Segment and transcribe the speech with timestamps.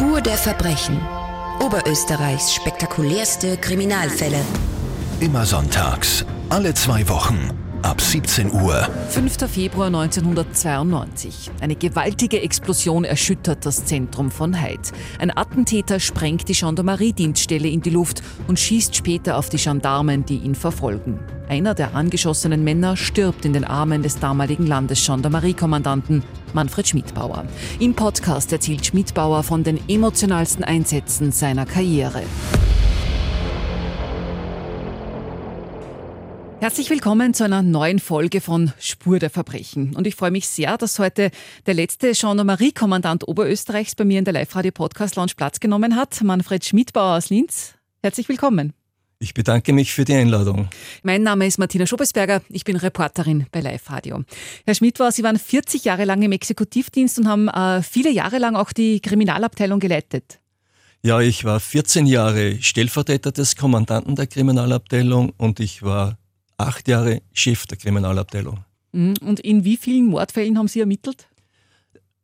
[0.00, 0.98] Spur der Verbrechen.
[1.62, 4.40] Oberösterreichs spektakulärste Kriminalfälle.
[5.20, 7.50] Immer sonntags, alle zwei Wochen,
[7.82, 8.88] ab 17 Uhr.
[9.10, 9.36] 5.
[9.52, 11.50] Februar 1992.
[11.60, 14.90] Eine gewaltige Explosion erschüttert das Zentrum von Heid.
[15.18, 20.38] Ein Attentäter sprengt die Gendarmerie-Dienststelle in die Luft und schießt später auf die Gendarmen, die
[20.38, 21.20] ihn verfolgen.
[21.50, 26.22] Einer der angeschossenen Männer stirbt in den Armen des damaligen Landesgendarmeriekommandanten
[26.52, 27.44] Manfred Schmidbauer.
[27.80, 32.22] Im Podcast erzählt Schmidbauer von den emotionalsten Einsätzen seiner Karriere.
[36.60, 39.96] Herzlich willkommen zu einer neuen Folge von Spur der Verbrechen.
[39.96, 41.32] Und ich freue mich sehr, dass heute
[41.66, 47.28] der letzte Gendarmerie-Kommandant Oberösterreichs bei mir in der Live-Radio-Podcast-Lounge Platz genommen hat, Manfred Schmidbauer aus
[47.28, 47.74] Linz.
[48.04, 48.72] Herzlich willkommen.
[49.22, 50.70] Ich bedanke mich für die Einladung.
[51.02, 54.24] Mein Name ist Martina Schobesberger, ich bin Reporterin bei Live Radio.
[54.64, 58.56] Herr Schmidbauer, Sie waren 40 Jahre lang im Exekutivdienst und haben äh, viele Jahre lang
[58.56, 60.40] auch die Kriminalabteilung geleitet.
[61.02, 66.16] Ja, ich war 14 Jahre Stellvertreter des Kommandanten der Kriminalabteilung und ich war
[66.56, 68.64] acht Jahre Chef der Kriminalabteilung.
[68.92, 69.14] Mhm.
[69.20, 71.28] Und in wie vielen Mordfällen haben Sie ermittelt?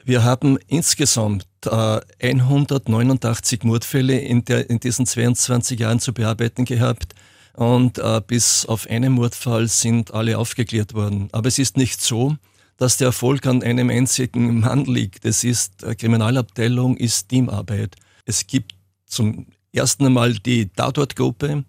[0.06, 7.16] Wir haben insgesamt äh, 189 Mordfälle in, der, in, diesen 22 Jahren zu bearbeiten gehabt
[7.54, 11.28] und äh, bis auf einen Mordfall sind alle aufgeklärt worden.
[11.32, 12.36] Aber es ist nicht so,
[12.77, 15.24] dass der Erfolg an einem einzigen Mann liegt.
[15.24, 17.96] Es ist, äh, Kriminalabteilung ist Teamarbeit.
[18.27, 21.64] Es gibt zum ersten Mal die Tatortgruppe.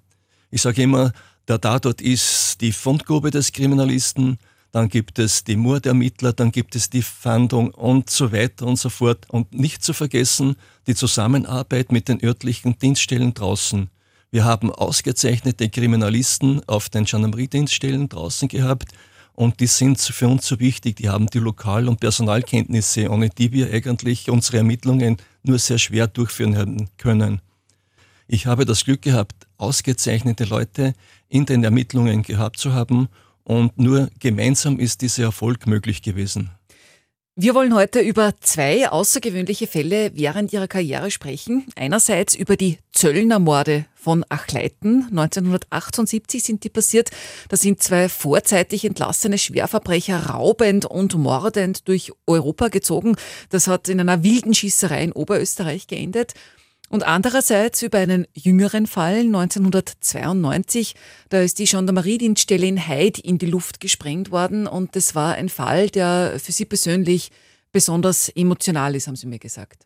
[0.52, 1.12] Ich sage immer,
[1.48, 4.38] der Tatort ist die Fundgrube des Kriminalisten,
[4.72, 8.90] dann gibt es die Mordermittler, dann gibt es die Fahndung und so weiter und so
[8.90, 9.26] fort.
[9.30, 10.56] Und nicht zu vergessen
[10.88, 13.90] die Zusammenarbeit mit den örtlichen Dienststellen draußen.
[14.30, 18.92] Wir haben ausgezeichnete Kriminalisten auf den Gendarmerie-Dienststellen draußen gehabt
[19.34, 20.98] und die sind für uns so wichtig.
[20.98, 26.08] Die haben die Lokal- und Personalkenntnisse, ohne die wir eigentlich unsere Ermittlungen nur sehr schwer
[26.08, 27.42] durchführen können.
[28.28, 30.94] Ich habe das Glück gehabt, ausgezeichnete Leute
[31.30, 33.08] in den Ermittlungen gehabt zu haben
[33.48, 36.52] und nur gemeinsam ist dieser Erfolg möglich gewesen.
[37.40, 41.68] Wir wollen heute über zwei außergewöhnliche Fälle während ihrer Karriere sprechen.
[41.76, 45.06] Einerseits über die Zöllnermorde von Achleiten.
[45.12, 47.12] 1978 sind die passiert.
[47.48, 53.16] Da sind zwei vorzeitig entlassene Schwerverbrecher raubend und mordend durch Europa gezogen.
[53.50, 56.34] Das hat in einer wilden Schießerei in Oberösterreich geendet.
[56.90, 60.96] Und andererseits über einen jüngeren Fall 1992,
[61.30, 65.50] da ist die Gendarmeriedienststelle in Heid in die Luft gesprengt worden und das war ein
[65.50, 67.30] Fall, der für Sie persönlich
[67.74, 69.86] besonders emotional ist, haben Sie mir gesagt.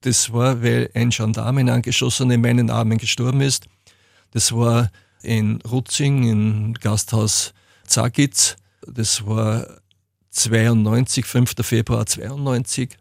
[0.00, 3.66] Das war, weil ein Gendarm, ein in meinen Armen gestorben ist.
[4.30, 4.90] Das war
[5.22, 7.52] in Rutzing, im Gasthaus
[7.84, 8.56] Zagitz.
[8.86, 9.66] Das war
[10.30, 11.54] 92, 5.
[11.62, 12.96] Februar 92.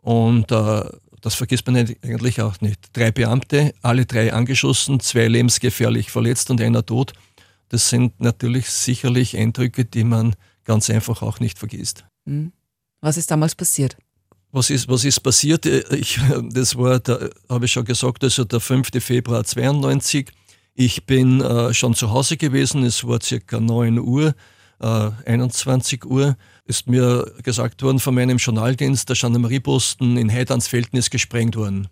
[0.00, 0.84] Und äh,
[1.20, 2.78] das vergisst man eigentlich auch nicht.
[2.92, 7.12] Drei Beamte, alle drei angeschossen, zwei lebensgefährlich verletzt und einer tot.
[7.68, 12.04] Das sind natürlich sicherlich Eindrücke, die man ganz einfach auch nicht vergisst.
[12.26, 12.52] Hm.
[13.00, 13.96] Was ist damals passiert?
[14.52, 15.66] Was ist, was ist passiert?
[15.66, 16.18] Ich,
[16.50, 17.00] das war,
[17.48, 18.88] habe ich schon gesagt, also der 5.
[19.00, 20.30] Februar 92.
[20.74, 24.34] Ich bin äh, schon zu Hause gewesen, es war circa 9 Uhr,
[24.80, 31.10] äh, 21 Uhr ist mir gesagt worden von meinem Journaldienst, der Gendarmerieposten in Heidansfelden ist
[31.10, 31.88] gesprengt worden.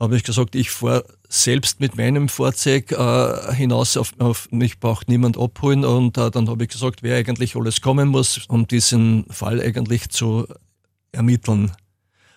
[0.00, 5.08] Habe ich gesagt, ich fahre selbst mit meinem Fahrzeug äh, hinaus, auf, auf, mich braucht
[5.08, 5.84] niemand abholen.
[5.84, 10.08] Und äh, dann habe ich gesagt, wer eigentlich alles kommen muss, um diesen Fall eigentlich
[10.10, 10.46] zu
[11.12, 11.72] ermitteln.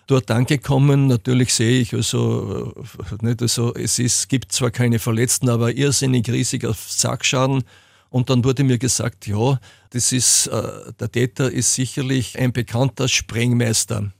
[0.06, 2.72] Dort angekommen, natürlich sehe ich also,
[3.20, 7.64] äh, nicht also es ist, gibt zwar keine Verletzten, aber irrsinnig riesiger Sackschaden.
[8.10, 9.60] Und dann wurde mir gesagt, ja,
[9.90, 14.12] das ist, äh, der Täter ist sicherlich ein bekannter Sprengmeister.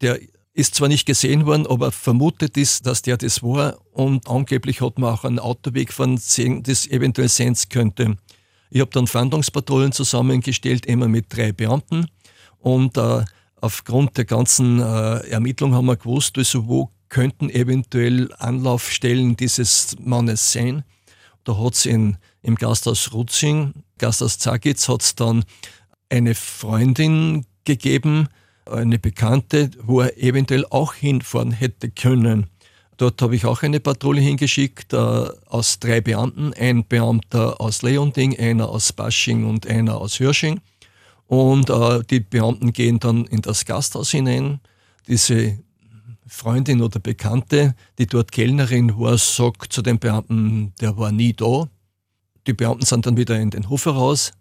[0.00, 0.18] Der
[0.52, 4.98] ist zwar nicht gesehen worden, aber vermutet ist, dass der das war und angeblich hat
[4.98, 8.16] man auch einen Autoweg von das eventuell sein könnte.
[8.70, 12.06] Ich habe dann Fahndungspatrouillen zusammengestellt, immer mit drei Beamten
[12.60, 13.24] und äh,
[13.60, 20.52] aufgrund der ganzen äh, Ermittlung haben wir gewusst, also wo könnten eventuell Anlaufstellen dieses Mannes
[20.52, 20.84] sein.
[21.44, 25.44] Da hat es in im Gasthaus Rutzing, Gasthaus Zagitz, hat es dann
[26.10, 28.28] eine Freundin gegeben,
[28.70, 32.46] eine Bekannte, wo er eventuell auch hinfahren hätte können.
[32.98, 38.38] Dort habe ich auch eine Patrouille hingeschickt äh, aus drei Beamten, ein Beamter aus Leonding,
[38.38, 40.60] einer aus Basching und einer aus Hörsching.
[41.26, 44.60] Und äh, die Beamten gehen dann in das Gasthaus hinein.
[45.08, 45.58] Diese
[46.26, 51.68] Freundin oder Bekannte, die dort Kellnerin war, sagt zu den Beamten, der war nie da.
[52.46, 54.32] Die Beamten sind dann wieder in den Hof heraus.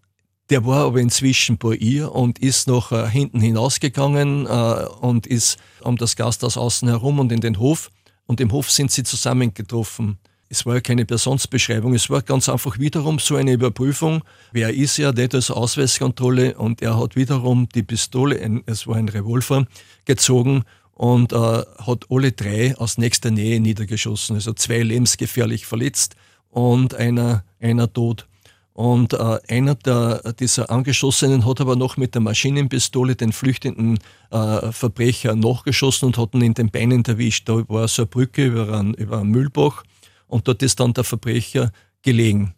[0.49, 5.57] Der war aber inzwischen bei ihr und ist noch äh, hinten hinausgegangen äh, und ist
[5.81, 7.89] um das Gasthaus außen herum und in den Hof.
[8.25, 10.17] Und im Hof sind sie zusammengetroffen.
[10.49, 14.23] Es war ja keine Personsbeschreibung, es war ganz einfach wiederum so eine Überprüfung.
[14.51, 19.09] Wer ist er, nicht als Ausweiskontrolle und er hat wiederum die Pistole, es war ein
[19.09, 19.65] Revolver,
[20.05, 24.35] gezogen und äh, hat alle drei aus nächster Nähe niedergeschossen.
[24.35, 26.15] Also zwei lebensgefährlich verletzt
[26.53, 28.27] und einer, einer tot.
[28.73, 33.99] Und äh, einer der, dieser Angeschossenen hat aber noch mit der Maschinenpistole den flüchtenden
[34.31, 37.49] äh, Verbrecher nachgeschossen und hat ihn in den Beinen erwischt.
[37.49, 39.83] Da war so eine Brücke über einen, über einen Müllbach
[40.27, 41.71] und dort ist dann der Verbrecher
[42.01, 42.55] gelegen.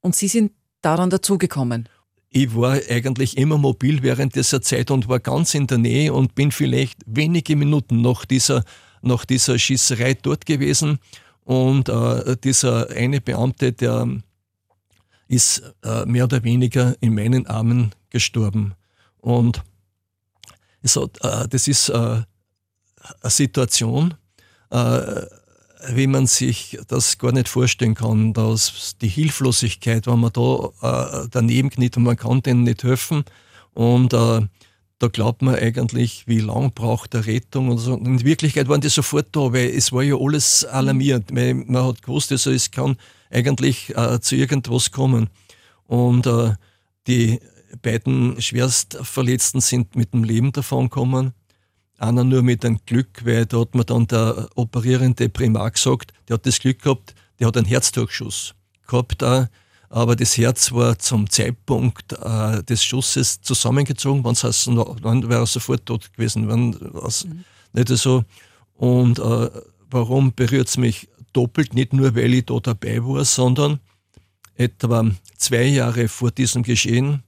[0.00, 0.52] Und Sie sind
[0.82, 1.88] daran dazugekommen?
[2.30, 6.34] Ich war eigentlich immer mobil während dieser Zeit und war ganz in der Nähe und
[6.34, 8.64] bin vielleicht wenige Minuten nach dieser,
[9.02, 10.98] nach dieser Schießerei dort gewesen.
[11.44, 14.08] Und äh, dieser eine Beamte, der
[15.28, 18.74] ist äh, mehr oder weniger in meinen Armen gestorben.
[19.18, 19.62] Und
[20.82, 24.14] so, äh, das ist äh, eine Situation,
[24.70, 25.22] äh,
[25.88, 31.28] wie man sich das gar nicht vorstellen kann, dass die Hilflosigkeit, wenn man da äh,
[31.30, 33.24] daneben kniet und man kann denen nicht helfen
[33.74, 34.14] und
[34.98, 37.94] da glaubt man eigentlich, wie lang braucht der Rettung und so.
[37.96, 41.34] In Wirklichkeit waren die sofort da, weil es war ja alles alarmiert.
[41.34, 42.96] Weil man hat gewusst, also es kann
[43.30, 45.30] eigentlich äh, zu irgendwas kommen.
[45.86, 46.54] Und äh,
[47.06, 47.40] die
[47.82, 51.32] beiden Schwerstverletzten sind mit dem Leben davon gekommen.
[51.98, 56.34] Einer nur mit einem Glück, weil da hat mir dann der operierende Primar gesagt, der
[56.34, 58.54] hat das Glück gehabt, der hat einen Herzdurchschuss
[58.86, 59.46] gehabt, äh,
[59.88, 64.64] aber das Herz war zum Zeitpunkt äh, des Schusses zusammengezogen, wenn es
[65.02, 66.48] dann wäre er sofort tot gewesen.
[66.48, 67.44] Wenn, was, mhm.
[67.74, 68.24] Nicht so.
[68.74, 69.50] Und äh,
[69.90, 71.74] warum berührt es mich doppelt?
[71.74, 73.80] Nicht nur, weil ich da dabei war, sondern
[74.56, 77.22] etwa zwei Jahre vor diesem Geschehen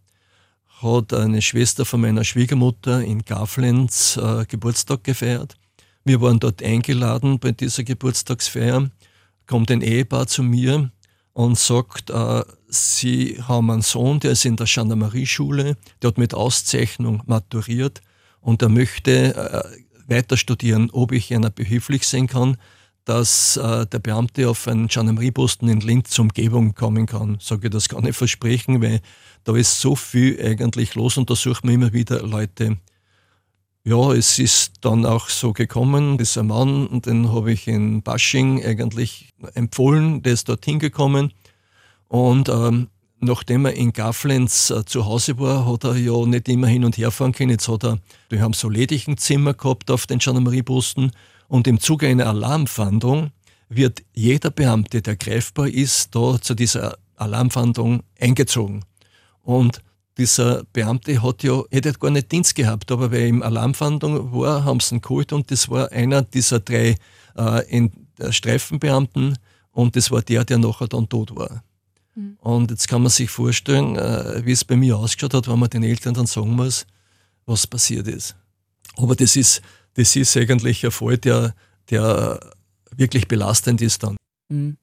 [0.82, 5.56] hat eine Schwester von meiner Schwiegermutter in Gaflenz äh, Geburtstag gefeiert.
[6.04, 8.90] Wir waren dort eingeladen bei dieser Geburtstagsfeier.
[9.46, 10.90] Kommt ein Ehepaar zu mir
[11.36, 16.32] und sagt, äh, sie haben einen Sohn, der ist in der Gendarmerie-Schule, der hat mit
[16.32, 18.00] Auszeichnung maturiert
[18.40, 19.62] und er möchte äh,
[20.10, 22.56] weiter studieren, ob ich einer behilflich sein kann,
[23.04, 27.36] dass äh, der Beamte auf einen Gendarmerieposten in Linz zur Umgebung kommen kann.
[27.38, 29.02] Sage ich, das kann ich versprechen, weil
[29.44, 32.78] da ist so viel eigentlich los und da suchen wir immer wieder Leute.
[33.88, 39.28] Ja, es ist dann auch so gekommen, dieser Mann, den habe ich in Basching eigentlich
[39.54, 41.32] empfohlen, der ist dorthin gekommen
[42.08, 42.88] und ähm,
[43.20, 46.98] nachdem er in Gaflenz äh, zu Hause war, hat er ja nicht immer hin und
[46.98, 47.52] her fahren können.
[47.52, 51.12] Jetzt hat er, wir haben so ledigen Zimmer gehabt auf den Gendarmerieposten
[51.46, 53.30] und im Zuge einer Alarmfahndung
[53.68, 58.84] wird jeder Beamte, der greifbar ist, da zu dieser Alarmfahndung eingezogen.
[59.44, 59.80] Und
[60.18, 64.80] dieser Beamte hat ja, hätte gar nicht Dienst gehabt, aber weil ihm Alarmfahndung war, haben
[64.80, 66.96] sie ihn geholt und das war einer dieser drei
[67.36, 69.38] äh, äh, Streifenbeamten
[69.72, 71.62] und das war der, der nachher dann tot war.
[72.14, 72.38] Mhm.
[72.40, 75.70] Und jetzt kann man sich vorstellen, äh, wie es bei mir ausgeschaut hat, wenn man
[75.70, 76.86] den Eltern dann sagen muss,
[77.44, 78.34] was passiert ist.
[78.96, 79.60] Aber das ist,
[79.94, 81.54] das ist eigentlich ein Fall, der,
[81.90, 82.40] der
[82.96, 84.16] wirklich belastend ist dann.
[84.48, 84.78] Mhm.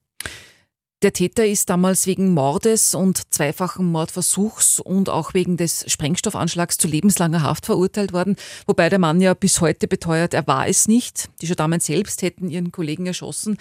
[1.04, 6.88] Der Täter ist damals wegen Mordes und zweifachen Mordversuchs und auch wegen des Sprengstoffanschlags zu
[6.88, 11.30] lebenslanger Haft verurteilt worden, wobei der Mann ja bis heute beteuert, er war es nicht.
[11.42, 13.58] Die Gendarmen selbst hätten ihren Kollegen erschossen.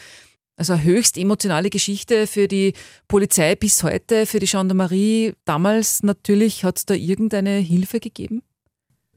[0.57, 2.75] Also eine höchst emotionale Geschichte für die
[3.09, 5.33] Polizei bis heute, für die Gendarmerie.
[5.45, 8.43] Damals natürlich hat es da irgendeine Hilfe gegeben?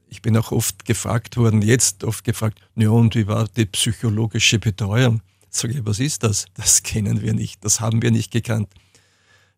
[0.08, 4.58] ich bin auch oft gefragt worden, jetzt oft gefragt, ja und wie war die psychologische
[4.58, 5.20] Betreuung?
[5.56, 6.46] Sage was ist das?
[6.54, 8.68] Das kennen wir nicht, das haben wir nicht gekannt.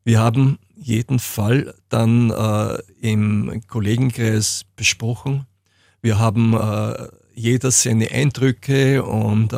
[0.04, 5.46] Wir haben jeden Fall dann äh, im Kollegenkreis besprochen.
[6.00, 9.56] Wir haben äh, jeder seine Eindrücke und äh,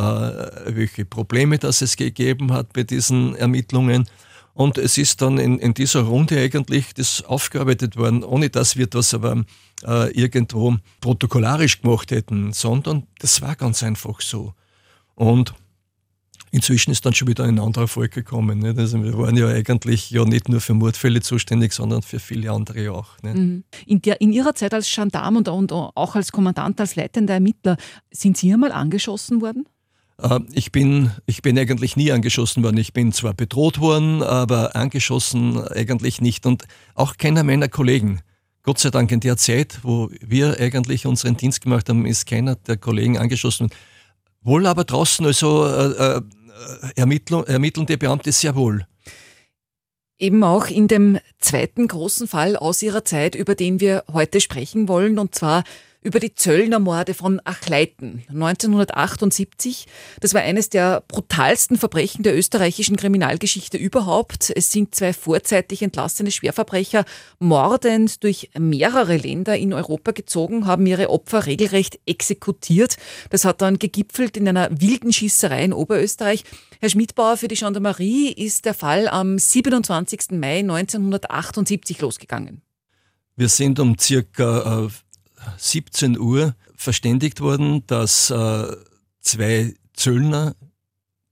[0.75, 4.09] welche Probleme das es gegeben hat bei diesen Ermittlungen.
[4.55, 8.87] Und es ist dann in, in dieser Runde eigentlich das aufgearbeitet worden, ohne dass wir
[8.87, 9.45] das aber
[9.87, 14.55] äh, irgendwo protokollarisch gemacht hätten, sondern das war ganz einfach so.
[15.15, 15.55] Und
[16.51, 18.59] inzwischen ist dann schon wieder ein anderer Fall gekommen.
[18.59, 18.79] Nicht?
[18.79, 22.93] Also wir waren ja eigentlich ja nicht nur für Mordfälle zuständig, sondern für viele andere
[22.93, 23.09] auch.
[23.23, 23.65] Mhm.
[23.87, 27.77] In, der, in Ihrer Zeit als Gendarm und, und auch als Kommandant, als leitender Ermittler,
[28.11, 29.67] sind Sie einmal angeschossen worden?
[30.23, 32.77] Äh, ich bin, ich bin eigentlich nie angeschossen worden.
[32.77, 36.47] Ich bin zwar bedroht worden, aber angeschossen eigentlich nicht.
[36.47, 36.65] Und
[36.95, 38.21] auch keiner meiner Kollegen.
[38.63, 42.57] Gott sei Dank in der Zeit, wo wir eigentlich unseren Dienst gemacht haben, ist keiner
[42.57, 43.71] der Kollegen angeschossen.
[44.43, 46.21] Wohl aber draußen, also äh,
[46.95, 47.01] äh,
[47.47, 48.87] ermittelnde Beamte sehr wohl.
[50.19, 54.87] Eben auch in dem zweiten großen Fall aus ihrer Zeit, über den wir heute sprechen
[54.87, 55.65] wollen, und zwar
[56.03, 59.87] über die Zöllnermorde von Achleiten 1978.
[60.21, 64.51] Das war eines der brutalsten Verbrechen der österreichischen Kriminalgeschichte überhaupt.
[64.55, 67.05] Es sind zwei vorzeitig entlassene Schwerverbrecher
[67.39, 72.97] mordend durch mehrere Länder in Europa gezogen, haben ihre Opfer regelrecht exekutiert.
[73.29, 76.45] Das hat dann gegipfelt in einer wilden Schießerei in Oberösterreich.
[76.81, 80.31] Herr Schmidbauer, für die Gendarmerie ist der Fall am 27.
[80.31, 82.63] Mai 1978 losgegangen.
[83.37, 84.89] Wir sind um circa
[85.57, 88.77] 17 Uhr verständigt worden, dass äh,
[89.21, 90.55] zwei Zöllner,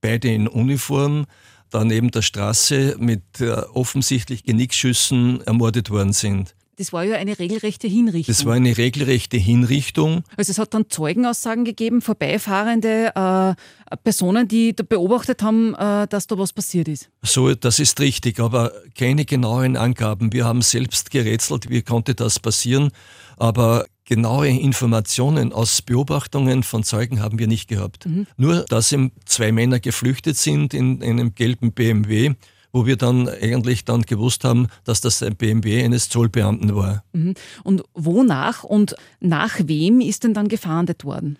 [0.01, 1.25] beide in Uniform,
[1.69, 6.55] dann neben der Straße mit äh, offensichtlich Genickschüssen ermordet worden sind.
[6.79, 8.33] Das war ja eine regelrechte Hinrichtung.
[8.33, 10.23] Das war eine regelrechte Hinrichtung.
[10.37, 16.27] Also es hat dann Zeugenaussagen gegeben, vorbeifahrende äh, Personen, die da beobachtet haben, äh, dass
[16.27, 17.09] da was passiert ist.
[17.21, 20.31] So, das ist richtig, aber keine genauen Angaben.
[20.31, 22.91] Wir haben selbst gerätselt, wie konnte das passieren,
[23.35, 28.07] aber genaue Informationen aus Beobachtungen von Zeugen haben wir nicht gehabt.
[28.07, 28.25] Mhm.
[28.37, 32.33] Nur, dass eben zwei Männer geflüchtet sind in, in einem gelben BMW
[32.71, 37.03] wo wir dann eigentlich dann gewusst haben, dass das ein BMW eines Zollbeamten war.
[37.13, 37.33] Mhm.
[37.63, 41.39] Und wonach und nach wem ist denn dann gefahndet worden?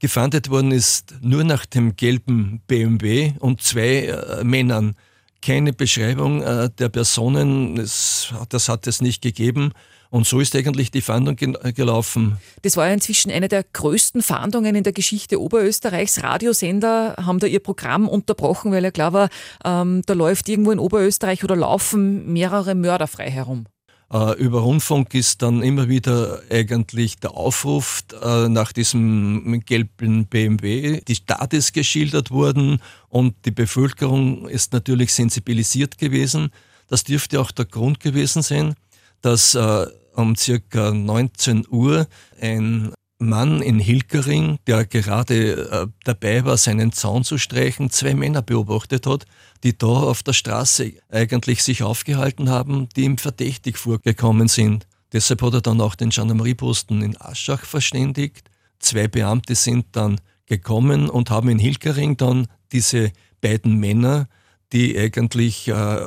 [0.00, 4.94] Gefahndet worden ist nur nach dem gelben BMW und zwei äh, Männern.
[5.42, 9.72] Keine Beschreibung äh, der Personen, das, das hat es nicht gegeben.
[10.14, 12.38] Und so ist eigentlich die Fahndung gelaufen.
[12.62, 16.22] Das war ja inzwischen eine der größten Fahndungen in der Geschichte Oberösterreichs.
[16.22, 19.28] Radiosender haben da ihr Programm unterbrochen, weil ja klar war,
[19.64, 23.66] ähm, da läuft irgendwo in Oberösterreich oder laufen mehrere Mörder frei herum.
[24.12, 31.00] Äh, über Rundfunk ist dann immer wieder eigentlich der Aufruf äh, nach diesem gelben BMW.
[31.00, 36.50] Die Stadt ist geschildert worden und die Bevölkerung ist natürlich sensibilisiert gewesen.
[36.86, 38.76] Das dürfte auch der Grund gewesen sein,
[39.22, 42.06] dass äh, um circa 19 Uhr
[42.40, 48.42] ein Mann in Hilkering, der gerade äh, dabei war, seinen Zaun zu streichen, zwei Männer
[48.42, 49.24] beobachtet hat,
[49.62, 54.86] die da auf der Straße eigentlich sich aufgehalten haben, die ihm verdächtig vorgekommen sind.
[55.12, 58.50] Deshalb hat er dann auch den Gendarmerieposten in Aschach verständigt.
[58.80, 64.28] Zwei Beamte sind dann gekommen und haben in Hilkering dann diese beiden Männer,
[64.72, 66.06] die eigentlich äh,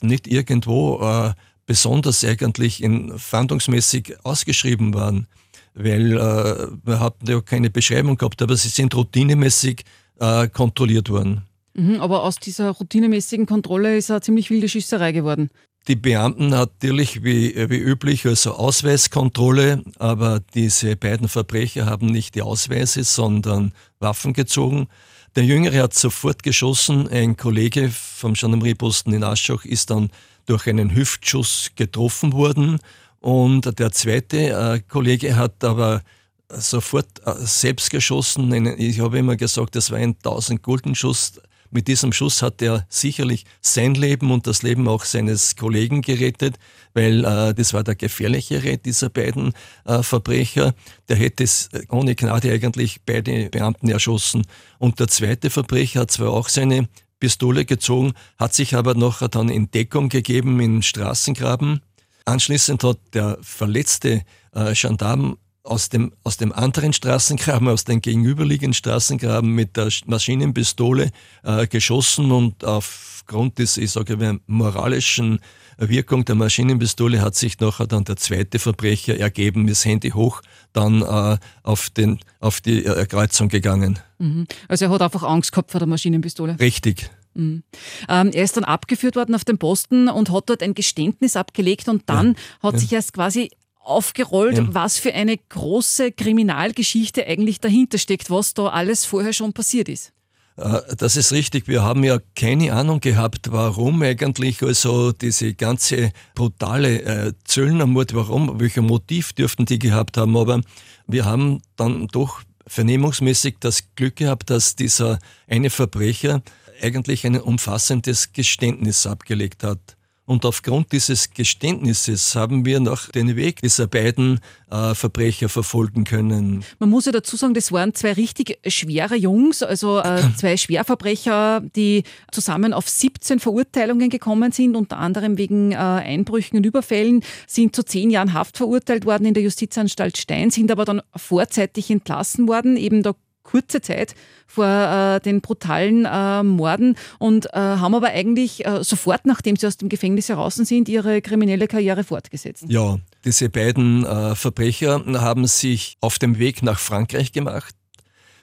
[0.00, 1.34] nicht irgendwo äh,
[1.68, 5.28] besonders eigentlich in fahndungsmäßig ausgeschrieben waren,
[5.74, 9.84] weil äh, wir hatten ja keine Beschreibung gehabt, aber sie sind routinemäßig
[10.18, 11.42] äh, kontrolliert worden.
[11.74, 15.50] Mhm, aber aus dieser routinemäßigen Kontrolle ist eine ziemlich wilde Schießerei geworden.
[15.88, 22.42] Die Beamten natürlich wie, wie üblich also Ausweiskontrolle, aber diese beiden Verbrecher haben nicht die
[22.42, 24.88] Ausweise, sondern Waffen gezogen.
[25.36, 27.08] Der Jüngere hat sofort geschossen.
[27.08, 30.10] Ein Kollege vom Gendarmerieposten in Aschach ist dann
[30.48, 32.78] durch einen Hüftschuss getroffen worden.
[33.20, 36.02] Und der zweite äh, Kollege hat aber
[36.48, 38.52] sofort äh, selbst geschossen.
[38.78, 41.40] Ich habe immer gesagt, das war ein 1000 Gulden Schuss.
[41.70, 46.58] Mit diesem Schuss hat er sicherlich sein Leben und das Leben auch seines Kollegen gerettet,
[46.94, 49.52] weil äh, das war der gefährlichere dieser beiden
[49.84, 50.74] äh, Verbrecher.
[51.10, 54.46] Der hätte es ohne Gnade eigentlich beide Beamten erschossen.
[54.78, 56.88] Und der zweite Verbrecher hat zwar auch seine
[57.20, 61.80] Pistole gezogen, hat sich aber noch dann in Deckung gegeben im Straßengraben.
[62.24, 64.22] Anschließend hat der verletzte
[64.52, 71.10] äh, Gendarm aus dem, aus dem anderen Straßengraben, aus dem gegenüberliegenden Straßengraben mit der Maschinenpistole
[71.44, 75.40] äh, geschossen und aufgrund des, ich sage mal, moralischen
[75.78, 81.02] Wirkung der Maschinenpistole hat sich nachher dann der zweite Verbrecher ergeben, das Handy hoch, dann
[81.02, 83.98] äh, auf, den, auf die äh, Kreuzung gegangen.
[84.18, 84.46] Mhm.
[84.66, 86.56] Also er hat einfach Angst gehabt vor der Maschinenpistole?
[86.58, 87.10] Richtig.
[87.34, 87.62] Mhm.
[88.08, 91.88] Ähm, er ist dann abgeführt worden auf den Posten und hat dort ein Geständnis abgelegt
[91.88, 92.68] und dann ja.
[92.68, 92.78] hat ja.
[92.80, 93.50] sich erst quasi
[93.88, 94.66] aufgerollt, ja.
[94.70, 100.12] was für eine große Kriminalgeschichte eigentlich dahinter steckt, was da alles vorher schon passiert ist.
[100.56, 101.68] Äh, das ist richtig.
[101.68, 108.60] Wir haben ja keine Ahnung gehabt, warum eigentlich also diese ganze brutale äh, Zöllnermord, warum,
[108.60, 110.36] welcher Motiv dürften die gehabt haben.
[110.36, 110.60] Aber
[111.06, 116.42] wir haben dann doch vernehmungsmäßig das Glück gehabt, dass dieser eine Verbrecher
[116.82, 119.96] eigentlich ein umfassendes Geständnis abgelegt hat.
[120.28, 126.62] Und aufgrund dieses Geständnisses haben wir noch den Weg dieser beiden äh, Verbrecher verfolgen können.
[126.78, 131.62] Man muss ja dazu sagen, das waren zwei richtig schwere Jungs, also äh, zwei Schwerverbrecher,
[131.74, 137.74] die zusammen auf 17 Verurteilungen gekommen sind, unter anderem wegen äh, Einbrüchen und Überfällen, sind
[137.74, 142.48] zu zehn Jahren Haft verurteilt worden in der Justizanstalt Stein, sind aber dann vorzeitig entlassen
[142.48, 142.76] worden.
[142.76, 143.14] Eben da
[143.48, 144.14] kurze Zeit
[144.46, 149.66] vor äh, den brutalen äh, Morden und äh, haben aber eigentlich äh, sofort, nachdem sie
[149.66, 152.64] aus dem Gefängnis heraus sind, ihre kriminelle Karriere fortgesetzt.
[152.68, 157.74] Ja, diese beiden äh, Verbrecher haben sich auf dem Weg nach Frankreich gemacht.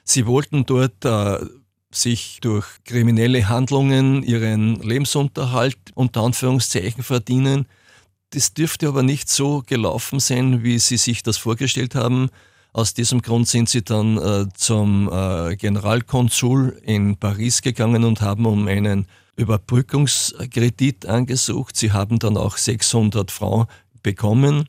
[0.02, 1.38] Sie wollten dort äh,
[1.92, 7.66] sich durch kriminelle Handlungen ihren Lebensunterhalt unter Anführungszeichen verdienen.
[8.30, 12.28] Das dürfte aber nicht so gelaufen sein, wie sie sich das vorgestellt haben.
[12.76, 18.44] Aus diesem Grund sind sie dann äh, zum äh, Generalkonsul in Paris gegangen und haben
[18.44, 21.74] um einen Überbrückungskredit angesucht.
[21.74, 24.68] Sie haben dann auch 600 Francs bekommen.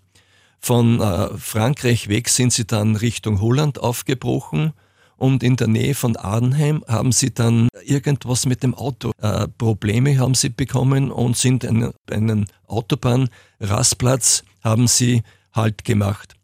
[0.62, 4.72] Von äh, Frankreich weg sind sie dann Richtung Holland aufgebrochen
[5.18, 9.12] und in der Nähe von Adenheim haben sie dann irgendwas mit dem Auto.
[9.22, 16.37] Äh, Probleme haben sie bekommen und sind einen, einen Autobahnrastplatz haben sie halt gemacht.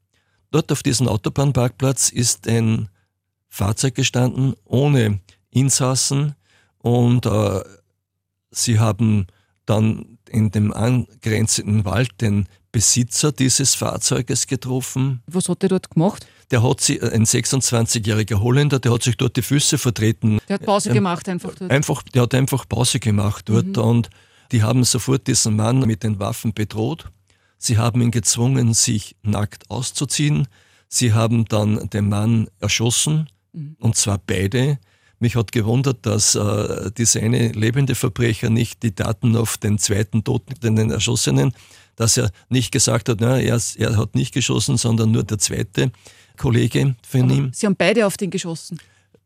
[0.53, 2.87] Dort auf diesem Autobahnparkplatz ist ein
[3.49, 5.19] Fahrzeug gestanden ohne
[5.49, 6.35] Insassen
[6.77, 7.61] und äh,
[8.51, 9.25] sie haben
[9.65, 15.23] dann in dem angrenzenden Wald den Besitzer dieses Fahrzeuges getroffen.
[15.25, 16.27] Was hat er dort gemacht?
[16.51, 20.37] Der hat sie, ein 26-jähriger Holländer, der hat sich dort die Füße vertreten.
[20.47, 21.71] Der hat Pause ähm, gemacht einfach dort.
[21.71, 23.83] Einfach, der hat einfach Pause gemacht dort mhm.
[23.83, 24.09] und
[24.51, 27.09] die haben sofort diesen Mann mit den Waffen bedroht.
[27.63, 30.49] Sie haben ihn gezwungen, sich nackt auszuziehen.
[30.89, 33.77] Sie haben dann den Mann erschossen, mhm.
[33.79, 34.79] und zwar beide.
[35.19, 40.25] Mich hat gewundert, dass äh, dieser eine lebende Verbrecher nicht die Daten auf den zweiten
[40.25, 41.53] Toten, den Erschossenen,
[41.95, 45.93] dass er nicht gesagt hat, na, er, er hat nicht geschossen, sondern nur der zweite
[46.35, 47.51] Kollege von Aber ihm.
[47.53, 48.77] Sie haben beide auf den geschossen?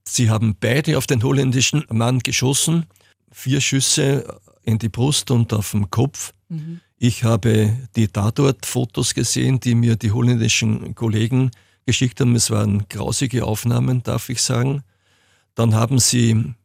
[0.04, 2.86] Sie haben beide auf den holländischen Mann geschossen.
[3.32, 6.34] Vier Schüsse in die Brust und auf den Kopf.
[6.50, 6.82] Mhm.
[7.00, 11.52] Ich habe die Tatort-Fotos gesehen, die mir die holländischen Kollegen
[11.86, 12.36] geschickt haben.
[12.36, 14.82] Es waren grausige Aufnahmen, darf ich sagen.
[15.54, 16.56] Dann haben sie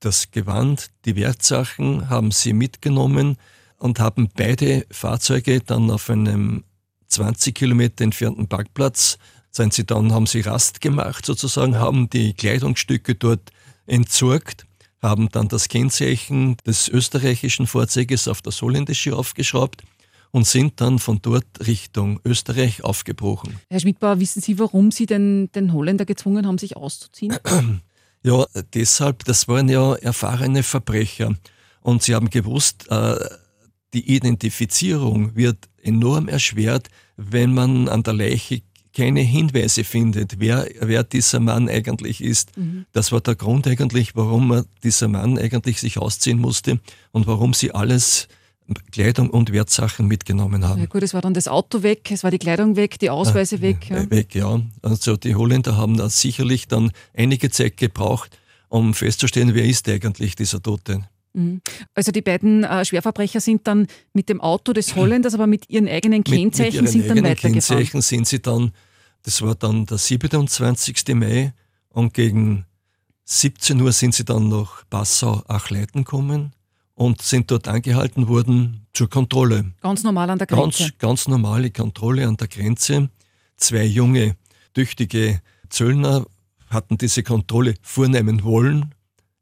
[0.00, 3.36] das Gewand, die Wertsachen haben sie mitgenommen
[3.76, 6.64] und haben beide Fahrzeuge dann auf einem
[7.08, 9.18] 20 Kilometer entfernten Parkplatz,
[9.50, 13.50] sind sie dann, haben sie Rast gemacht sozusagen, haben die Kleidungsstücke dort
[13.86, 14.66] entsorgt,
[15.02, 19.82] haben dann das Kennzeichen des österreichischen Fahrzeuges auf das holländische aufgeschraubt
[20.30, 23.58] und sind dann von dort Richtung Österreich aufgebrochen.
[23.70, 27.36] Herr Schmidbauer, wissen Sie, warum Sie den, den Holländer gezwungen haben, sich auszuziehen?
[28.22, 31.36] Ja, deshalb, das waren ja erfahrene Verbrecher.
[31.80, 33.14] Und sie haben gewusst, äh,
[33.94, 38.62] die Identifizierung wird enorm erschwert, wenn man an der Leiche
[38.96, 42.56] keine Hinweise findet, wer, wer dieser Mann eigentlich ist.
[42.56, 42.86] Mhm.
[42.92, 46.80] Das war der Grund eigentlich, warum dieser Mann eigentlich sich ausziehen musste
[47.12, 48.28] und warum sie alles
[48.90, 50.80] Kleidung und Wertsachen mitgenommen haben.
[50.80, 53.56] Ja gut, es war dann das Auto weg, es war die Kleidung weg, die Ausweise
[53.56, 53.90] ah, weg.
[53.90, 54.10] Ja.
[54.10, 54.60] Weg, ja.
[54.82, 60.34] Also die Holländer haben da sicherlich dann einige Zeit gebraucht, um festzustellen, wer ist eigentlich
[60.34, 61.06] dieser Tote.
[61.36, 61.60] Mhm.
[61.94, 65.86] Also die beiden äh, Schwerverbrecher sind dann mit dem Auto des Holländers, aber mit ihren
[65.86, 67.52] eigenen Kennzeichen mit, mit ihren sind dann weitergefahren.
[67.52, 68.72] Kennzeichen sind sie dann,
[69.22, 71.14] das war dann der 27.
[71.14, 71.52] Mai
[71.90, 72.64] und gegen
[73.24, 76.52] 17 Uhr sind sie dann nach Passau-Achleiten gekommen
[76.94, 79.72] und sind dort angehalten worden zur Kontrolle.
[79.82, 80.84] Ganz normal an der Grenze?
[80.84, 83.10] Ganz, ganz normale Kontrolle an der Grenze.
[83.58, 84.36] Zwei junge,
[84.74, 86.24] tüchtige Zöllner
[86.70, 88.94] hatten diese Kontrolle vornehmen wollen,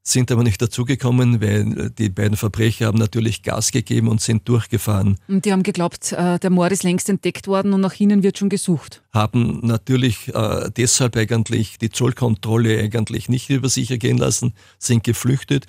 [0.06, 5.18] sind aber nicht dazugekommen, weil die beiden Verbrecher haben natürlich Gas gegeben und sind durchgefahren.
[5.28, 8.38] Und die haben geglaubt, äh, der Mord ist längst entdeckt worden und nach ihnen wird
[8.38, 9.02] schon gesucht.
[9.12, 15.66] Haben natürlich äh, deshalb eigentlich die Zollkontrolle eigentlich nicht über sich ergehen lassen, sind geflüchtet.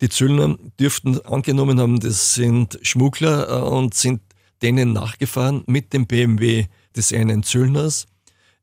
[0.00, 4.20] Die Zöllner dürften angenommen haben, das sind Schmuggler äh, und sind
[4.62, 8.06] denen nachgefahren mit dem BMW des einen Zöllners.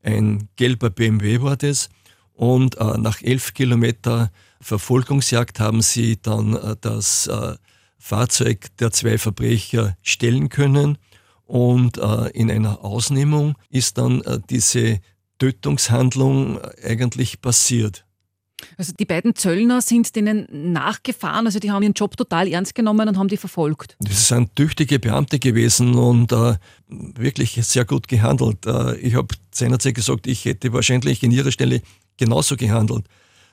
[0.02, 1.88] Ein gelber BMW war das.
[2.34, 4.30] Und äh, nach elf Kilometer
[4.64, 7.56] Verfolgungsjagd haben sie dann äh, das äh,
[7.98, 10.98] Fahrzeug der zwei Verbrecher stellen können.
[11.44, 15.00] Und äh, in einer Ausnehmung ist dann diese
[15.38, 18.06] Tötungshandlung eigentlich passiert.
[18.78, 23.08] Also die beiden Zöllner sind denen nachgefahren, also die haben ihren Job total ernst genommen
[23.08, 23.96] und haben die verfolgt.
[24.00, 26.56] Das sind tüchtige Beamte gewesen und äh,
[26.88, 28.64] wirklich sehr gut gehandelt.
[28.66, 31.82] Äh, ich habe seinerzeit gesagt, ich hätte wahrscheinlich in ihrer Stelle
[32.16, 33.06] genauso gehandelt.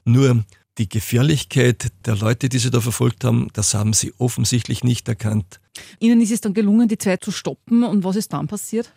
[0.05, 0.43] Nur
[0.77, 5.59] die Gefährlichkeit der Leute, die sie da verfolgt haben, das haben sie offensichtlich nicht erkannt.
[5.99, 8.91] Ihnen ist es dann gelungen, die zwei zu stoppen und was ist dann passiert?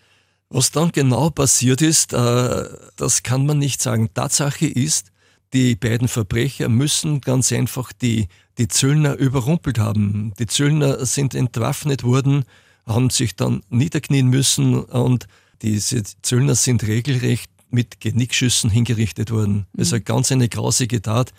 [0.51, 2.65] Was dann genau passiert ist, äh,
[2.97, 4.11] das kann man nicht sagen.
[4.15, 5.11] Tatsache ist,
[5.53, 10.33] die beiden Verbrecher müssen ganz einfach die, die Zöllner überrumpelt haben.
[10.39, 12.45] Die Zöllner sind entwaffnet worden,
[12.87, 15.27] haben sich dann niederknien müssen und
[15.63, 19.67] diese Zöllner sind regelrecht mit Genickschüssen hingerichtet wurden.
[19.73, 19.79] Mhm.
[19.79, 21.33] Also ganz eine grausige Tat.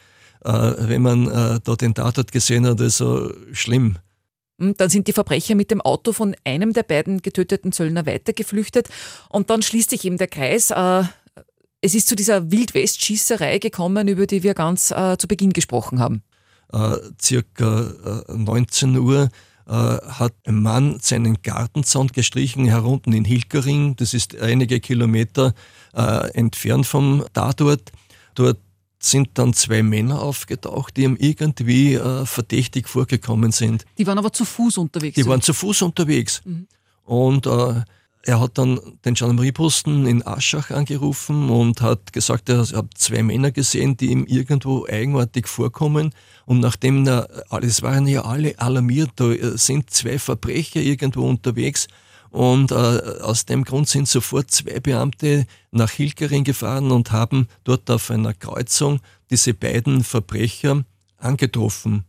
[0.45, 3.97] Äh, wenn man äh, da den Tatort gesehen hat, also schlimm.
[4.60, 8.88] Hm, dann sind die Verbrecher mit dem Auto von einem der beiden getöteten Zöllner weitergeflüchtet
[9.29, 10.69] und dann schließt sich eben der Kreis.
[10.69, 11.03] Äh,
[11.81, 16.23] es ist zu dieser Wildwest-Schießerei gekommen, über die wir ganz zu Beginn gesprochen haben.
[17.21, 19.29] Circa 19 Uhr
[19.67, 23.97] hat ein Mann seinen Gartenzaun gestrichen herunten in Hilkering.
[23.97, 25.53] Das ist einige Kilometer
[25.93, 27.91] entfernt vom Tatort.
[28.34, 28.58] Dort
[29.06, 33.86] sind dann zwei Männer aufgetaucht, die ihm irgendwie äh, verdächtig vorgekommen sind.
[33.98, 35.15] Die waren aber zu Fuß unterwegs.
[35.15, 35.30] Die so.
[35.30, 36.41] waren zu Fuß unterwegs.
[36.46, 36.68] Mhm.
[37.04, 37.82] Und äh,
[38.24, 43.52] er hat dann den Gendarmerieposten in Aschach angerufen und hat gesagt, er hat zwei Männer
[43.52, 46.12] gesehen, die ihm irgendwo eigenartig vorkommen.
[46.48, 47.28] Und nachdem, er,
[47.62, 51.88] es waren ja alle alarmiert, da sind zwei Verbrecher irgendwo unterwegs,
[52.36, 57.89] und äh, aus dem Grund sind sofort zwei Beamte nach Hilkering gefahren und haben dort
[57.89, 60.84] auf einer Kreuzung diese beiden Verbrecher
[61.15, 62.04] angetroffen.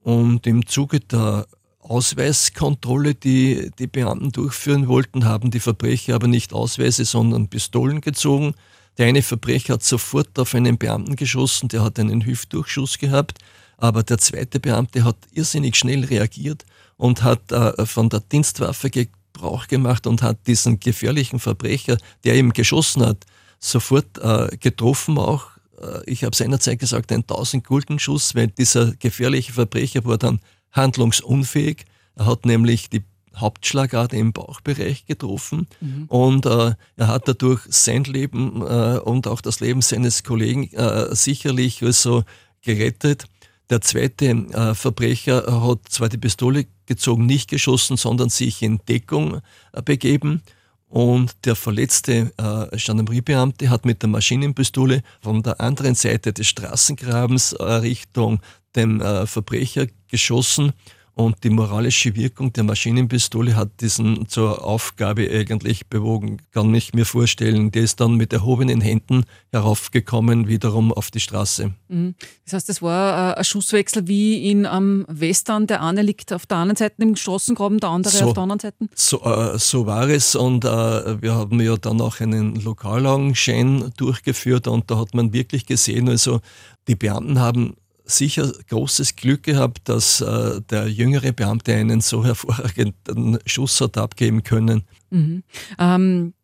[0.00, 1.46] Und im Zuge der
[1.80, 8.54] Ausweiskontrolle, die die Beamten durchführen wollten, haben die Verbrecher aber nicht Ausweise, sondern Pistolen gezogen.
[8.96, 13.38] Der eine Verbrecher hat sofort auf einen Beamten geschossen, der hat einen Hüftdurchschuss gehabt,
[13.76, 16.64] aber der zweite Beamte hat irrsinnig schnell reagiert
[16.96, 18.88] und hat äh, von der Dienstwaffe
[19.32, 23.24] Gebrauch gemacht und hat diesen gefährlichen Verbrecher, der ihm geschossen hat,
[23.58, 25.46] sofort äh, getroffen auch.
[25.80, 30.40] Äh, ich habe seinerzeit gesagt, ein 1000 Gulden Schuss, weil dieser gefährliche Verbrecher war dann
[30.72, 31.84] handlungsunfähig.
[32.16, 33.02] Er hat nämlich die
[33.36, 36.04] Hauptschlagader im Bauchbereich getroffen mhm.
[36.08, 41.14] und äh, er hat dadurch sein Leben äh, und auch das Leben seines Kollegen äh,
[41.14, 42.24] sicherlich also
[42.60, 43.24] gerettet.
[43.70, 49.40] Der zweite äh, Verbrecher hat zwar die Pistole gezogen, nicht geschossen, sondern sich in Deckung
[49.72, 50.42] äh, begeben.
[50.88, 57.54] Und der verletzte äh, Gendarmeriebeamte hat mit der Maschinenpistole von der anderen Seite des Straßengrabens
[57.54, 58.40] äh, Richtung
[58.76, 60.74] dem äh, Verbrecher geschossen
[61.14, 66.38] und die moralische Wirkung der Maschinenpistole hat diesen zur Aufgabe eigentlich bewogen.
[66.52, 67.70] Kann ich mir vorstellen.
[67.70, 71.74] Der ist dann mit erhobenen Händen heraufgekommen, wiederum auf die Straße.
[71.88, 72.14] Mhm.
[72.44, 75.66] Das heißt, es war äh, ein Schusswechsel wie in am Western.
[75.66, 78.60] Der eine liegt auf der einen Seite im Straßengraben, der andere so, auf der anderen
[78.60, 78.88] Seite.
[78.94, 80.34] So, äh, so war es.
[80.34, 85.66] Und äh, wir haben ja dann auch einen Lokalaugenschein durchgeführt und da hat man wirklich
[85.66, 86.40] gesehen, also
[86.88, 87.74] die Beamten haben
[88.12, 94.42] sicher großes Glück gehabt, dass äh, der jüngere Beamte einen so hervorragenden Schuss hat abgeben
[94.42, 94.84] können.
[95.10, 95.42] Mhm.
[95.78, 96.34] Ähm,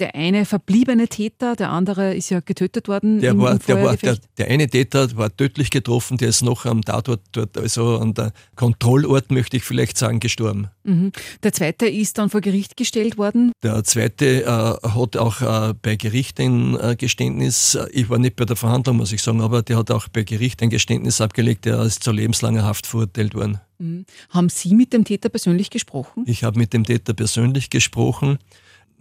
[0.00, 3.20] der eine verbliebene Täter, der andere ist ja getötet worden.
[3.20, 6.42] Der, im, war, im der, war, der, der, eine Täter war tödlich getroffen, der ist
[6.42, 10.68] noch am Tatort, dort, also an der Kontrollort, möchte ich vielleicht sagen, gestorben.
[10.84, 11.12] Mhm.
[11.42, 13.52] Der zweite ist dann vor Gericht gestellt worden.
[13.62, 18.36] Der zweite äh, hat auch äh, bei Gericht ein äh, Geständnis, äh, ich war nicht
[18.36, 21.66] bei der Verhandlung, muss ich sagen, aber der hat auch bei Gericht ein Geständnis abgelegt,
[21.66, 23.60] der ist zu lebenslanger Haft verurteilt worden.
[23.78, 24.06] Mhm.
[24.30, 26.24] Haben Sie mit dem Täter persönlich gesprochen?
[26.26, 28.38] Ich habe mit dem Täter persönlich gesprochen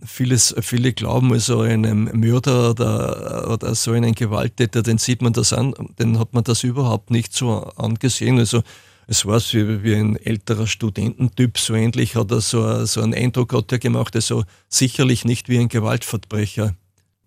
[0.06, 5.54] vieles, viele glauben, also einem Mörder oder, oder so einen Gewalttäter, den sieht man das
[5.54, 8.40] an, den hat man das überhaupt nicht so angesehen.
[8.40, 8.64] Also
[9.08, 13.54] es war wie, wie ein älterer Studententyp, so ähnlich hat er so, so einen Eindruck
[13.54, 16.76] hat er gemacht, also sicherlich nicht wie ein Gewaltverbrecher.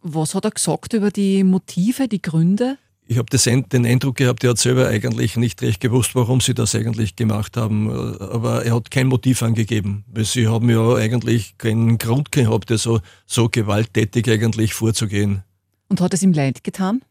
[0.02, 2.78] Was hat er gesagt über die Motive, die Gründe?
[3.12, 6.75] Ich habe den Eindruck gehabt, er hat selber eigentlich nicht recht gewusst, warum sie das
[6.75, 7.90] eigentlich gemacht haben.
[8.18, 10.05] Aber er hat kein Motiv angegeben.
[10.09, 15.42] Weil sie haben ja eigentlich keinen Grund gehabt, so, so gewalttätig eigentlich vorzugehen.
[15.88, 17.03] Und hat es ihm leid getan?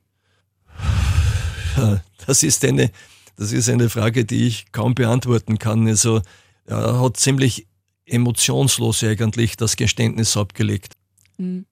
[2.28, 2.92] Das ist eine,
[3.38, 5.88] das ist eine Frage, die ich kaum beantworten kann.
[5.88, 6.22] Also,
[6.66, 7.68] er hat ziemlich
[8.06, 10.94] emotionslos eigentlich das Geständnis abgelegt.
[11.38, 11.66] Mhm.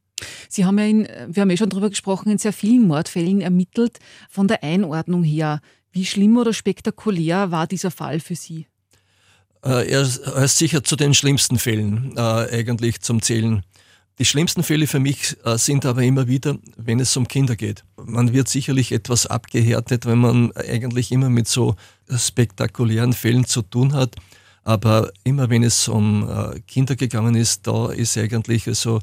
[0.48, 4.00] Sie haben ja, in, wir haben ja schon darüber gesprochen, in sehr vielen Mordfällen ermittelt.
[4.30, 8.68] Von der Einordnung her, wie schlimm oder spektakulär war dieser Fall für Sie?
[9.64, 13.64] Äh, er ist sicher zu den schlimmsten Fällen äh, eigentlich zum Zählen.
[14.20, 17.86] Die schlimmsten Fälle für mich äh, sind aber immer wieder, wenn es um Kinder geht.
[17.96, 21.76] Man wird sicherlich etwas abgehärtet, wenn man eigentlich immer mit so
[22.14, 24.16] spektakulären Fällen zu tun hat.
[24.64, 29.00] Aber immer wenn es um äh, Kinder gegangen ist, da ist eigentlich so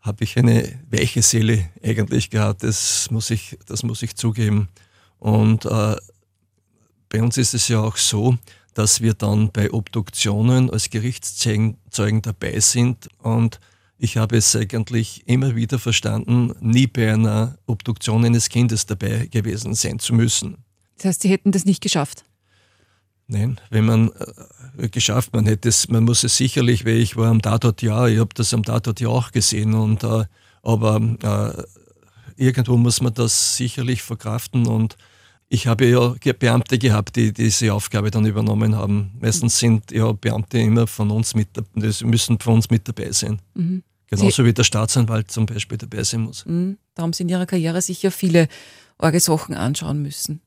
[0.00, 2.62] habe ich eine weiche Seele eigentlich gehabt.
[2.62, 4.68] Das muss ich, das muss ich zugeben.
[5.18, 5.96] Und äh,
[7.08, 8.38] bei uns ist es ja auch so,
[8.74, 11.76] dass wir dann bei Obduktionen als Gerichtszeugen
[12.22, 13.08] dabei sind.
[13.18, 13.60] Und
[13.98, 19.74] ich habe es eigentlich immer wieder verstanden, nie bei einer Obduktion eines Kindes dabei gewesen
[19.74, 20.64] sein zu müssen.
[20.96, 22.24] Das heißt, Sie hätten das nicht geschafft?
[23.32, 24.10] Nein, wenn man
[24.76, 28.08] äh, geschafft, man hätte es, man muss es sicherlich, weil ich war am Tatort ja,
[28.08, 30.24] ich habe das am Tatort ja auch gesehen und äh,
[30.62, 31.62] Aber äh,
[32.36, 34.96] irgendwo muss man das sicherlich verkraften und
[35.48, 39.12] ich habe ja Beamte gehabt, die diese Aufgabe dann übernommen haben.
[39.20, 41.48] Meistens sind ja Beamte immer von uns mit,
[42.04, 43.40] müssen von uns mit dabei sein.
[43.54, 43.82] Mhm.
[44.08, 46.44] Genauso Sie wie der Staatsanwalt zum Beispiel dabei sein muss.
[46.46, 46.78] Mhm.
[46.94, 48.48] Da haben Sie in Ihrer Karriere sicher viele
[48.98, 50.40] Orgesachen anschauen müssen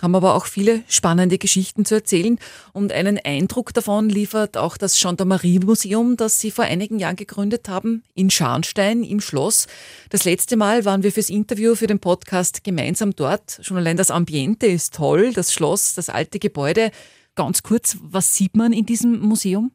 [0.00, 2.38] haben aber auch viele spannende Geschichten zu erzählen
[2.72, 8.02] und einen Eindruck davon liefert auch das Gendarmerie-Museum, das Sie vor einigen Jahren gegründet haben,
[8.14, 9.66] in Scharnstein im Schloss.
[10.08, 13.60] Das letzte Mal waren wir fürs Interview für den Podcast gemeinsam dort.
[13.62, 16.90] Schon allein das Ambiente ist toll, das Schloss, das alte Gebäude.
[17.34, 19.72] Ganz kurz, was sieht man in diesem Museum?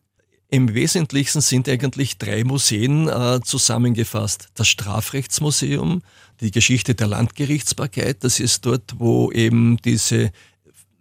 [0.50, 4.50] Im Wesentlichen sind eigentlich drei Museen äh, zusammengefasst.
[4.54, 6.02] Das Strafrechtsmuseum,
[6.41, 10.32] die Geschichte der Landgerichtsbarkeit, das ist dort, wo eben diese,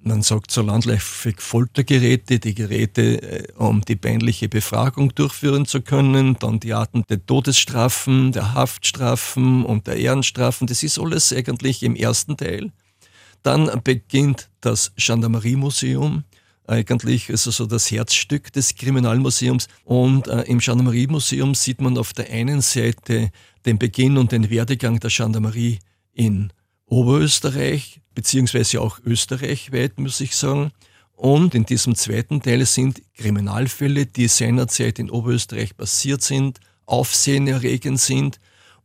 [0.01, 6.37] man sagt so landläufig Foltergeräte, die Geräte, äh, um die peinliche Befragung durchführen zu können,
[6.39, 11.97] dann die Arten der Todesstrafen, der Haftstrafen und der Ehrenstrafen, das ist alles eigentlich im
[11.97, 12.73] ersten Teil.
[13.43, 16.25] Dann beginnt das Gendarmeriemuseum,
[16.67, 19.69] eigentlich also so das Herzstück des Kriminalmuseums.
[19.85, 23.31] Und äh, im Gendarmerie-Museum sieht man auf der einen Seite
[23.67, 25.79] den Beginn und den Werdegang der Gendarmerie
[26.13, 26.53] in
[26.87, 30.73] Oberösterreich, beziehungsweise auch österreichweit, muss ich sagen.
[31.17, 38.41] Und in diesem zweiten Teil sind Kriminalfälle, die seinerzeit in Oberösterreich passiert sind, aufsehenerregend sind,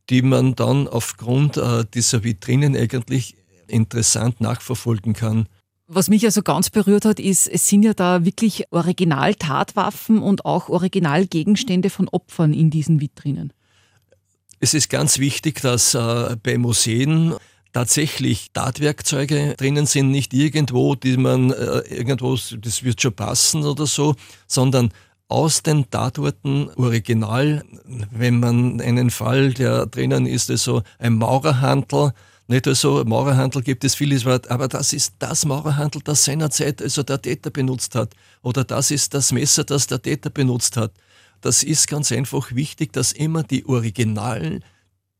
[0.09, 3.35] die man dann aufgrund äh, dieser Vitrinen eigentlich
[3.67, 5.47] interessant nachverfolgen kann.
[5.91, 10.69] Was mich also ganz berührt hat, ist, es sind ja da wirklich Original-Tatwaffen und auch
[10.69, 13.53] Originalgegenstände von Opfern in diesen Vitrinen.
[14.59, 17.33] Es ist ganz wichtig, dass äh, bei Museen
[17.73, 23.87] tatsächlich Tatwerkzeuge drinnen sind, nicht irgendwo, die man äh, irgendwo, das wird schon passen oder
[23.87, 24.13] so,
[24.45, 24.91] sondern
[25.27, 27.63] aus den Tatorten original,
[28.11, 32.13] wenn man einen Fall, der drinnen ist, also ein Maurerhandel,
[32.49, 37.21] nicht also Maurerhandel gibt es vieles, aber das ist das Maurerhandel, das seinerzeit also der
[37.21, 38.15] Täter benutzt hat.
[38.41, 40.91] Oder das ist das Messer, das der Täter benutzt hat.
[41.41, 44.63] Das ist ganz einfach wichtig, dass immer die originalen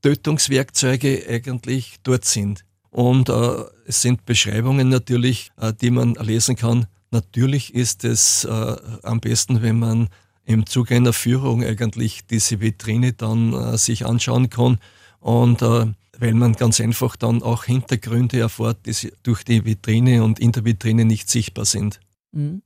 [0.02, 2.66] Tötungswerkzeuge eigentlich dort sind.
[2.90, 6.88] Und äh, es sind Beschreibungen natürlich, äh, die man lesen kann.
[7.12, 10.10] Natürlich ist es äh, am besten, wenn man
[10.46, 14.80] im Zuge einer Führung eigentlich diese Vitrine dann äh, sich anschauen kann.
[15.20, 15.86] Und äh,
[16.20, 20.66] weil man ganz einfach dann auch Hintergründe erfährt, die durch die Vitrine und in der
[20.66, 22.00] Vitrine nicht sichtbar sind.
[22.32, 22.62] Mhm.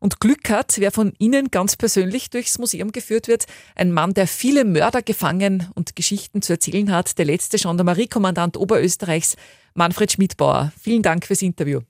[0.00, 4.26] Und Glück hat, wer von Ihnen ganz persönlich durchs Museum geführt wird, ein Mann, der
[4.26, 9.36] viele Mörder gefangen und Geschichten zu erzählen hat, der letzte Gendarmeriekommandant Oberösterreichs,
[9.72, 10.72] Manfred Schmidbauer.
[10.78, 11.80] Vielen Dank fürs Interview.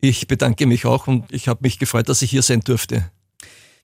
[0.00, 3.10] Ich bedanke mich auch und ich habe mich gefreut, dass ich hier sein durfte.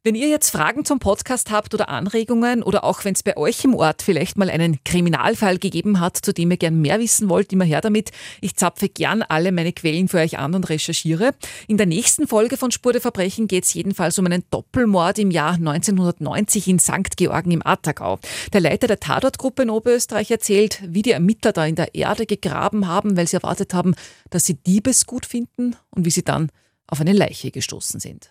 [0.06, 3.64] Wenn ihr jetzt Fragen zum Podcast habt oder Anregungen oder auch wenn es bei euch
[3.64, 7.54] im Ort vielleicht mal einen Kriminalfall gegeben hat, zu dem ihr gern mehr wissen wollt,
[7.54, 8.10] immer her damit.
[8.42, 11.34] Ich zapfe gern alle meine Quellen für euch an und recherchiere.
[11.68, 15.30] In der nächsten Folge von Spur der Verbrechen geht es jedenfalls um einen Doppelmord im
[15.30, 17.16] Jahr 1990 in St.
[17.16, 18.18] Georgen im Attergau.
[18.52, 22.88] Der Leiter der Tatortgruppe in Oberösterreich erzählt, wie die Ermittler da in der Erde gegraben
[22.88, 23.94] haben, weil sie erwartet haben,
[24.28, 26.50] dass sie Diebesgut finden und wie sie dann
[26.88, 28.28] auf eine Leiche gestoßen sind.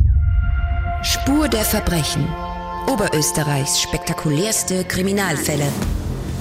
[1.03, 2.25] Spur der Verbrechen.
[2.87, 5.67] Oberösterreichs spektakulärste Kriminalfälle.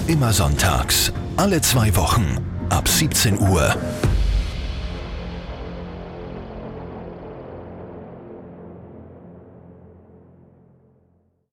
[0.07, 2.37] Immer sonntags, alle zwei Wochen,
[2.69, 3.75] ab 17 Uhr